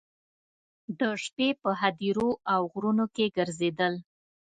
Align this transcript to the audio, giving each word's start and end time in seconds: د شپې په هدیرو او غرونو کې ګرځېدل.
د 0.99 1.01
شپې 1.23 1.47
په 1.61 1.69
هدیرو 1.81 2.29
او 2.53 2.61
غرونو 2.71 3.05
کې 3.15 3.25
ګرځېدل. 3.37 3.93